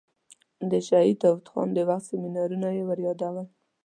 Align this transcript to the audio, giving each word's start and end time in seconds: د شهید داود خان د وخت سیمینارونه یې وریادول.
د 0.71 0.73
شهید 0.87 1.17
داود 1.23 1.45
خان 1.51 1.69
د 1.73 1.79
وخت 1.89 2.05
سیمینارونه 2.09 2.67
یې 2.77 2.83
وریادول. 2.89 3.47